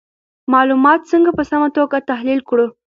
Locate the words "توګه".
1.77-2.05